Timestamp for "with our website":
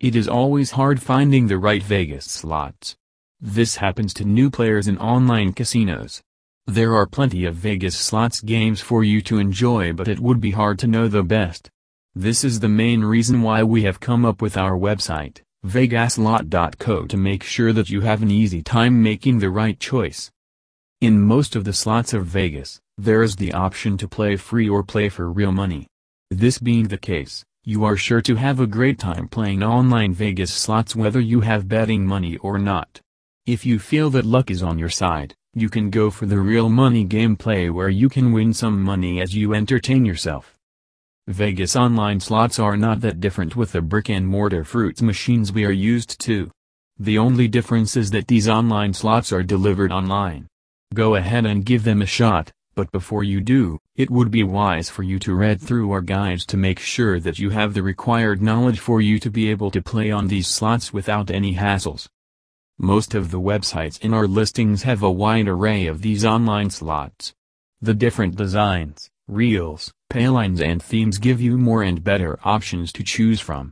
14.40-15.42